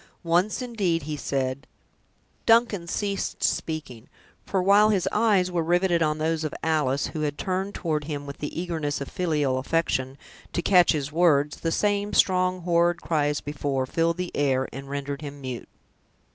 [0.23, 1.67] Once, indeed, he said—"
[2.47, 4.09] Duncan ceased speaking;
[4.47, 8.25] for while his eyes were riveted on those of Alice, who had turned toward him
[8.25, 10.17] with the eagerness of filial affection,
[10.53, 14.89] to catch his words, the same strong, horrid cry, as before, filled the air, and
[14.89, 15.69] rendered him mute.